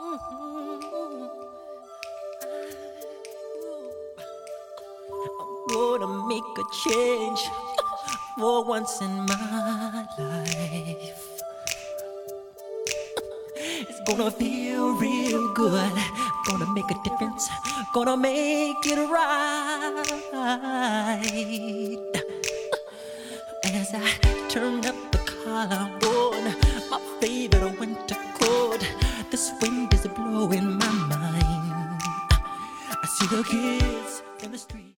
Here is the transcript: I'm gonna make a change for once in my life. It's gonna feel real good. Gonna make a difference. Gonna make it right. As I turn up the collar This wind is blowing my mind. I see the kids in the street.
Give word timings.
I'm 0.00 0.20
gonna 5.68 6.06
make 6.28 6.44
a 6.56 6.62
change 6.84 7.40
for 8.38 8.64
once 8.64 9.00
in 9.00 9.26
my 9.26 10.06
life. 10.16 11.42
It's 13.56 14.00
gonna 14.06 14.30
feel 14.30 14.94
real 14.94 15.52
good. 15.52 15.92
Gonna 16.46 16.72
make 16.72 16.90
a 16.92 16.94
difference. 17.02 17.48
Gonna 17.92 18.16
make 18.16 18.86
it 18.86 18.98
right. 19.10 19.98
As 23.64 23.94
I 23.94 24.10
turn 24.48 24.86
up 24.86 24.94
the 25.10 25.18
collar 25.18 25.90
This 29.38 29.52
wind 29.62 29.94
is 29.94 30.04
blowing 30.08 30.78
my 30.78 30.90
mind. 31.06 32.02
I 32.90 33.06
see 33.06 33.26
the 33.28 33.44
kids 33.44 34.22
in 34.42 34.50
the 34.50 34.58
street. 34.58 34.96